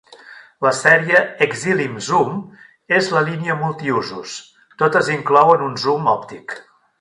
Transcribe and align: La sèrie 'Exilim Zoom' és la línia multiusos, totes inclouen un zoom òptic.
La 0.65 0.69
sèrie 0.75 1.19
'Exilim 1.45 1.99
Zoom' 2.05 2.39
és 3.01 3.11
la 3.17 3.23
línia 3.27 3.59
multiusos, 3.65 4.33
totes 4.85 5.13
inclouen 5.19 5.67
un 5.69 5.79
zoom 5.85 6.11
òptic. 6.17 6.59